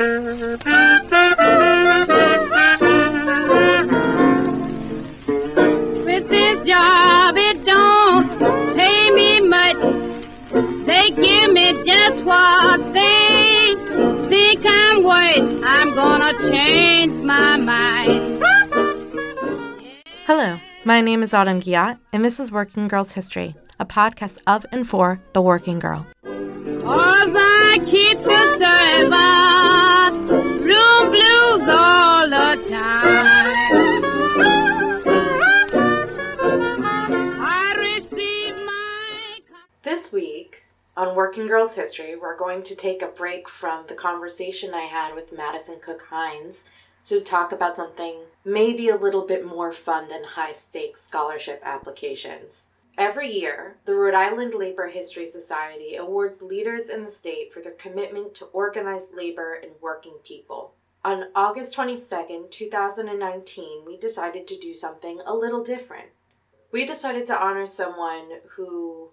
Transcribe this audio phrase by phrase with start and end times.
[0.00, 0.08] With
[6.30, 8.38] this job, it don't
[8.78, 9.76] pay me much.
[10.86, 13.74] They give me just what they
[14.30, 15.62] think I'm worth.
[15.64, 18.42] I'm gonna change my mind.
[20.24, 24.64] Hello, my name is Autumn Giat, and this is Working Girls History, a podcast of
[24.72, 26.06] and for the working girl.
[26.22, 28.56] Cause I keep the
[39.82, 44.74] This week on Working Girls History, we're going to take a break from the conversation
[44.74, 46.70] I had with Madison Cook Hines
[47.06, 52.70] to talk about something maybe a little bit more fun than high stakes scholarship applications.
[52.98, 57.72] Every year, the Rhode Island Labor History Society awards leaders in the state for their
[57.72, 60.74] commitment to organized labor and working people.
[61.02, 66.08] On August 22nd, 2019, we decided to do something a little different.
[66.72, 69.08] We decided to honor someone who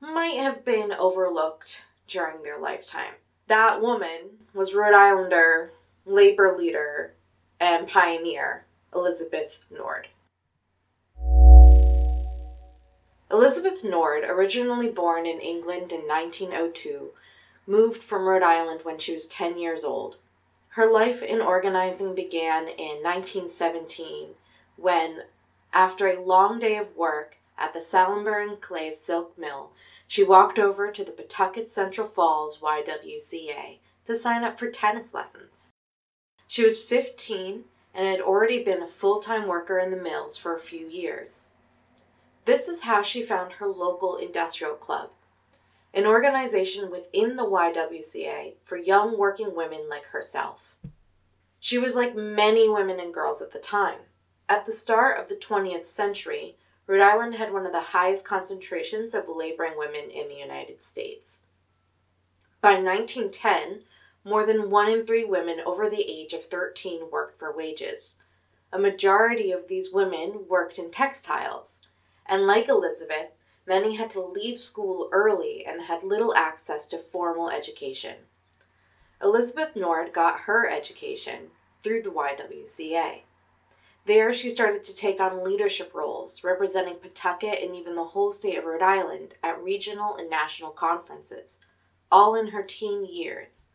[0.00, 3.12] might have been overlooked during their lifetime.
[3.46, 5.72] That woman was Rhode Islander,
[6.06, 7.12] labor leader,
[7.60, 10.08] and pioneer Elizabeth Nord.
[13.30, 17.10] Elizabeth Nord, originally born in England in 1902,
[17.66, 20.16] moved from Rhode Island when she was 10 years old.
[20.78, 24.28] Her life in organizing began in 1917
[24.76, 25.22] when,
[25.72, 29.72] after a long day of work at the Salisbury Clay Silk Mill,
[30.06, 35.72] she walked over to the Pawtucket Central Falls YWCA to sign up for tennis lessons.
[36.46, 40.54] She was 15 and had already been a full time worker in the mills for
[40.54, 41.54] a few years.
[42.44, 45.10] This is how she found her local industrial club,
[45.94, 50.76] an organization within the YWCA for young working women like herself.
[51.60, 54.00] She was like many women and girls at the time.
[54.48, 56.56] At the start of the 20th century,
[56.86, 61.42] Rhode Island had one of the highest concentrations of laboring women in the United States.
[62.60, 63.80] By 1910,
[64.24, 68.22] more than one in three women over the age of 13 worked for wages.
[68.72, 71.82] A majority of these women worked in textiles,
[72.26, 73.28] and like Elizabeth,
[73.68, 78.16] many had to leave school early and had little access to formal education.
[79.22, 81.50] Elizabeth Nord got her education
[81.82, 83.20] through the YWCA.
[84.06, 88.56] There, she started to take on leadership roles, representing Pawtucket and even the whole state
[88.56, 91.60] of Rhode Island at regional and national conferences,
[92.10, 93.72] all in her teen years.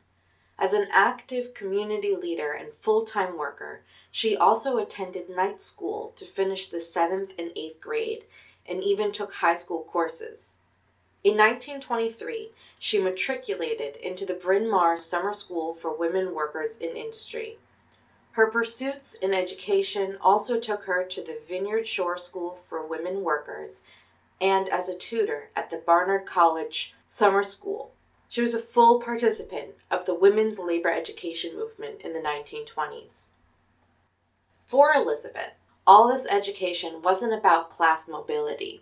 [0.57, 6.25] As an active community leader and full time worker, she also attended night school to
[6.25, 8.25] finish the seventh and eighth grade
[8.67, 10.61] and even took high school courses.
[11.23, 17.57] In 1923, she matriculated into the Bryn Mawr Summer School for Women Workers in Industry.
[18.31, 23.83] Her pursuits in education also took her to the Vineyard Shore School for Women Workers
[24.41, 27.93] and as a tutor at the Barnard College Summer School.
[28.27, 33.27] She was a full participant of the women's labor education movement in the 1920s.
[34.65, 35.53] For Elizabeth,
[35.85, 38.81] all this education wasn't about class mobility.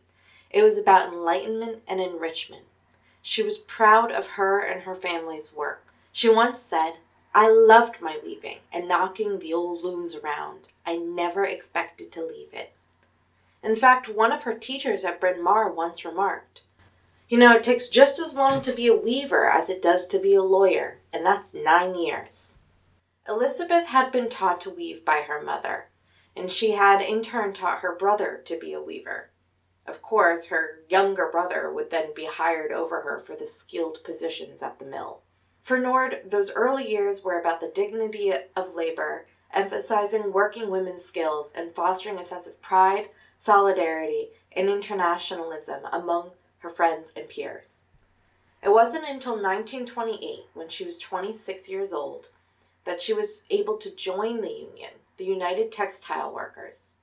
[0.50, 2.64] It was about enlightenment and enrichment.
[3.22, 5.86] She was proud of her and her family's work.
[6.12, 6.94] She once said,
[7.34, 10.68] I loved my weaving and knocking the old looms around.
[10.86, 12.74] I never expected to leave it.
[13.64, 16.64] In fact, one of her teachers at Bryn Mawr once remarked,
[17.30, 20.20] You know, it takes just as long to be a weaver as it does to
[20.20, 22.58] be a lawyer, and that's nine years.
[23.30, 25.86] Elizabeth had been taught to weave by her mother,
[26.36, 29.30] and she had in turn taught her brother to be a weaver.
[29.86, 34.62] Of course, her younger brother would then be hired over her for the skilled positions
[34.62, 35.22] at the mill.
[35.64, 41.54] For Nord, those early years were about the dignity of labor, emphasizing working women's skills
[41.56, 47.86] and fostering a sense of pride, solidarity, and internationalism among her friends and peers.
[48.64, 52.30] It wasn't until 1928, when she was 26 years old,
[52.86, 56.98] that she was able to join the union, the United Textile Workers.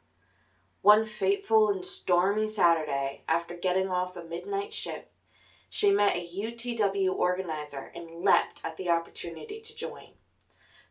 [0.82, 5.08] One fateful and stormy Saturday, after getting off a midnight shift,
[5.69, 10.12] she met a UTW organizer and leapt at the opportunity to join.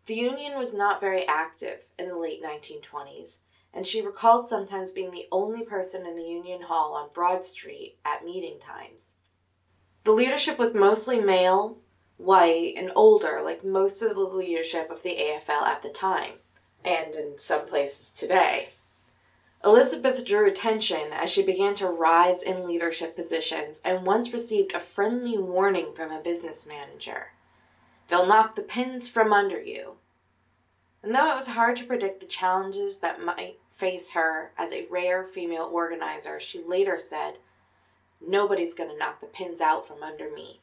[0.05, 3.41] The union was not very active in the late 1920s,
[3.73, 7.97] and she recalled sometimes being the only person in the Union Hall on Broad Street
[8.05, 9.17] at meeting times.
[10.03, 11.79] The leadership was mostly male,
[12.15, 16.35] white, and older, like most of the leadership of the AFL at the time,
[16.83, 18.69] and in some places today.
[19.63, 24.79] Elizabeth drew attention as she began to rise in leadership positions and once received a
[24.79, 27.31] friendly warning from a business manager.
[28.07, 29.95] They'll knock the pins from under you.
[31.03, 34.87] And though it was hard to predict the challenges that might face her as a
[34.89, 37.37] rare female organizer, she later said,
[38.25, 40.61] Nobody's going to knock the pins out from under me.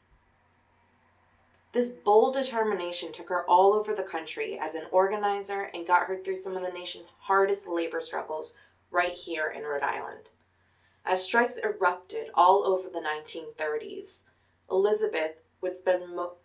[1.75, 6.15] This bold determination took her all over the country as an organizer and got her
[6.15, 8.57] through some of the nation's hardest labor struggles
[8.91, 10.31] right here in Rhode Island.
[11.03, 14.29] As strikes erupted all over the 1930s,
[14.71, 16.35] Elizabeth would spend mo-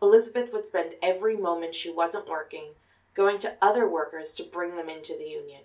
[0.00, 2.70] Elizabeth would spend every moment she wasn't working
[3.12, 5.64] going to other workers to bring them into the union.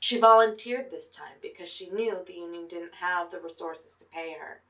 [0.00, 4.32] She volunteered this time because she knew the union didn't have the resources to pay
[4.32, 4.62] her.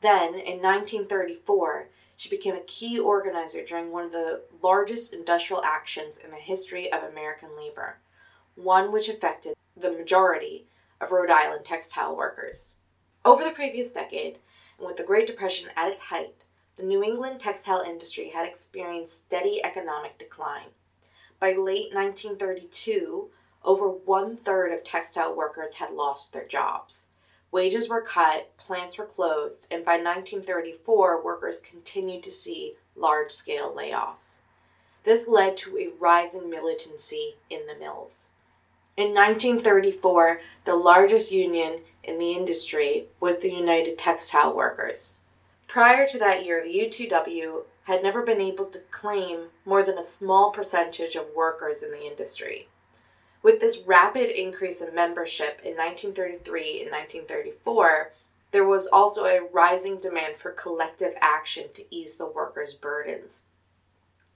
[0.00, 6.18] Then, in 1934, she became a key organizer during one of the largest industrial actions
[6.18, 7.98] in the history of American labor,
[8.54, 10.66] one which affected the majority
[11.00, 12.78] of Rhode Island textile workers.
[13.24, 14.38] Over the previous decade,
[14.78, 16.44] and with the Great Depression at its height,
[16.76, 20.68] the New England textile industry had experienced steady economic decline.
[21.40, 23.30] By late 1932,
[23.64, 27.10] over one third of textile workers had lost their jobs.
[27.56, 33.74] Wages were cut, plants were closed, and by 1934, workers continued to see large scale
[33.74, 34.42] layoffs.
[35.04, 38.34] This led to a rising militancy in the mills.
[38.94, 45.24] In 1934, the largest union in the industry was the United Textile Workers.
[45.66, 50.02] Prior to that year, the UTW had never been able to claim more than a
[50.02, 52.68] small percentage of workers in the industry.
[53.42, 58.12] With this rapid increase in membership in 1933 and 1934,
[58.52, 63.46] there was also a rising demand for collective action to ease the workers' burdens.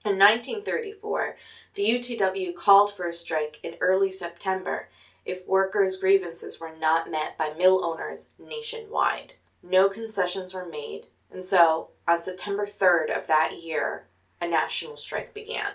[0.03, 1.37] In 1934,
[1.75, 4.87] the UTW called for a strike in early September
[5.25, 9.33] if workers' grievances were not met by mill owners nationwide.
[9.61, 14.05] No concessions were made, and so, on September 3rd of that year,
[14.41, 15.73] a national strike began.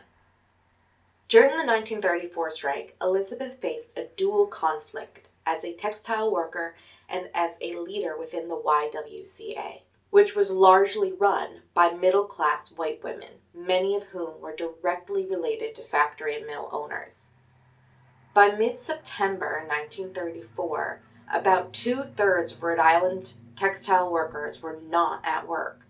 [1.29, 6.77] During the 1934 strike, Elizabeth faced a dual conflict as a textile worker
[7.09, 9.81] and as a leader within the YWCA,
[10.11, 15.75] which was largely run by middle class white women, many of whom were directly related
[15.75, 17.33] to factory and mill owners.
[18.33, 21.03] By mid September 1934,
[21.35, 25.86] about two thirds of Rhode Island textile workers were not at work.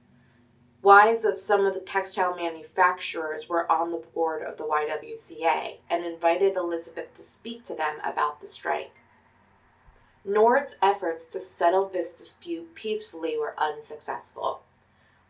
[0.87, 6.05] Wives of some of the textile manufacturers were on the board of the YWCA and
[6.05, 9.01] invited Elizabeth to speak to them about the strike.
[10.25, 14.63] Nord's efforts to settle this dispute peacefully were unsuccessful.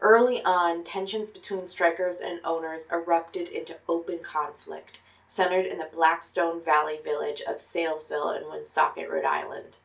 [0.03, 6.62] Early on, tensions between strikers and owners erupted into open conflict, centered in the Blackstone
[6.62, 9.79] Valley village of Saylesville in Woonsocket, Rhode Island.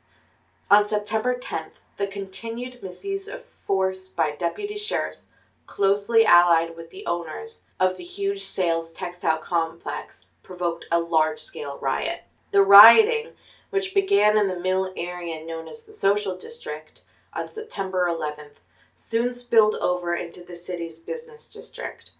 [0.69, 5.33] On September 10th, the continued misuse of force by deputy sheriffs
[5.71, 11.79] closely allied with the owners of the huge Sayles textile complex, provoked a large scale
[11.81, 12.25] riot.
[12.51, 13.29] The rioting,
[13.69, 18.59] which began in the mill area known as the Social District on September 11th,
[18.93, 22.11] soon spilled over into the city's business district.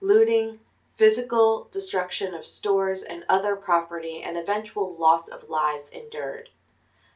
[0.00, 0.60] Looting,
[0.96, 6.48] physical destruction of stores and other property, and eventual loss of lives endured.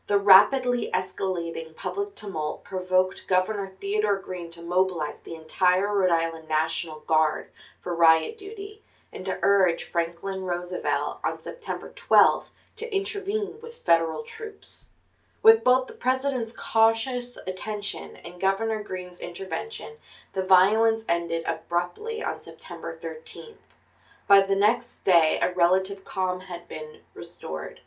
[0.08, 6.48] The rapidly escalating public tumult provoked Governor Theodore Green to mobilize the entire Rhode Island
[6.48, 7.48] National Guard
[7.82, 8.80] for riot duty
[9.12, 14.94] and to urge Franklin Roosevelt on September 12th to intervene with federal troops.
[15.42, 19.96] With both the president's cautious attention and Governor Green's intervention,
[20.32, 23.60] the violence ended abruptly on September 13th.
[24.26, 27.80] By the next day, a relative calm had been restored.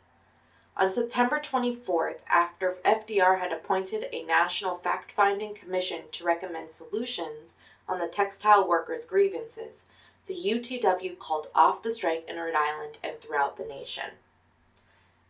[0.74, 7.56] On September 24th, after FDR had appointed a national fact finding commission to recommend solutions
[7.86, 9.84] on the textile workers' grievances,
[10.26, 14.12] the UTW called off the strike in Rhode Island and throughout the nation.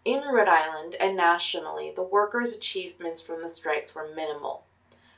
[0.04, 4.62] In Rhode Island and nationally, the workers' achievements from the strikes were minimal.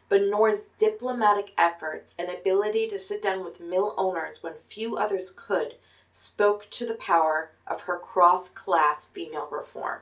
[0.09, 5.31] But Nord's diplomatic efforts and ability to sit down with mill owners when few others
[5.31, 5.75] could
[6.11, 10.01] spoke to the power of her cross class female reform.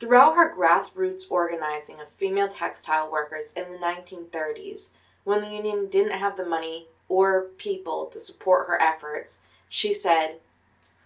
[0.00, 6.18] Throughout her grassroots organizing of female textile workers in the 1930s, when the union didn't
[6.18, 10.40] have the money or people to support her efforts, she said,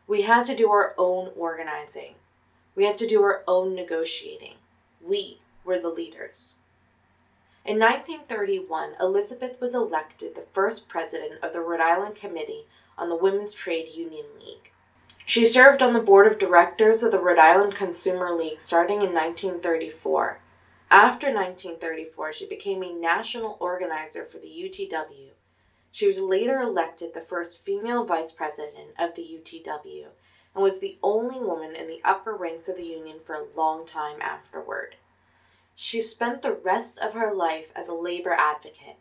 [0.07, 2.15] We had to do our own organizing.
[2.75, 4.55] We had to do our own negotiating.
[5.05, 6.59] We were the leaders.
[7.65, 12.67] In 1931, Elizabeth was elected the first president of the Rhode Island Committee
[12.97, 14.73] on the Women's Trade Union League.
[15.29, 19.13] She served on the board of directors of the Rhode Island Consumer League starting in
[19.13, 20.41] 1934.
[20.91, 25.33] After 1934, she became a national organizer for the UTW.
[25.93, 30.07] She was later elected the first female vice president of the UTW
[30.55, 33.85] and was the only woman in the upper ranks of the union for a long
[33.85, 34.97] time afterward.
[35.77, 38.97] She spent the rest of her life as a labor advocate.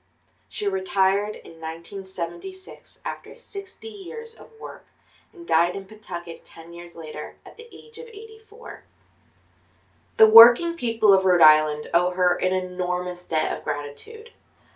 [0.49, 4.87] She retired in 1976 after 60 years of work
[5.33, 8.83] and died in Pawtucket 10 years later at the age of 84.
[10.17, 14.31] The working people of Rhode Island owe her an enormous debt of gratitude.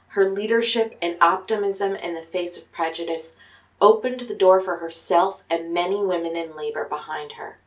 [0.10, 3.38] Her leadership and optimism in the face of prejudice
[3.82, 7.58] opened the door for herself and many women in labor behind her.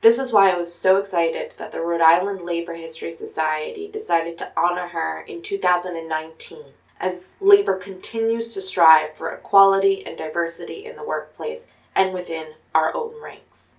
[0.00, 4.38] This is why I was so excited that the Rhode Island Labor History Society decided
[4.38, 6.58] to honor her in 2019
[7.00, 12.94] as labor continues to strive for equality and diversity in the workplace and within our
[12.94, 13.78] own ranks.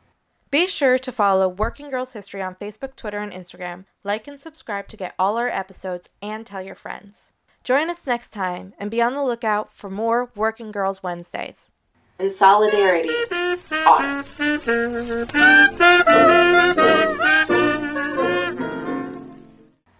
[0.49, 3.85] Be sure to follow Working Girls History on Facebook, Twitter, and Instagram.
[4.03, 7.31] Like and subscribe to get all our episodes and tell your friends.
[7.63, 11.71] Join us next time and be on the lookout for more Working Girls Wednesdays.
[12.19, 13.09] In solidarity,
[13.71, 14.25] honor.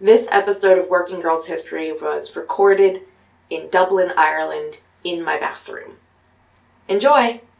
[0.00, 3.02] This episode of Working Girls History was recorded
[3.54, 5.98] in Dublin, Ireland, in my bathroom.
[6.88, 7.42] Enjoy!